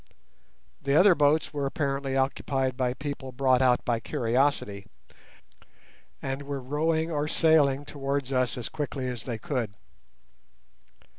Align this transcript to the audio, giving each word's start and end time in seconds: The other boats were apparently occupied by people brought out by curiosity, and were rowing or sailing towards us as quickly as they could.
The 0.81 0.95
other 0.95 1.13
boats 1.13 1.53
were 1.53 1.67
apparently 1.67 2.17
occupied 2.17 2.75
by 2.75 2.95
people 2.95 3.31
brought 3.31 3.61
out 3.61 3.85
by 3.85 3.99
curiosity, 3.99 4.87
and 6.23 6.41
were 6.41 6.59
rowing 6.59 7.11
or 7.11 7.27
sailing 7.27 7.85
towards 7.85 8.31
us 8.31 8.57
as 8.57 8.67
quickly 8.67 9.07
as 9.07 9.21
they 9.25 9.37
could. 9.37 9.75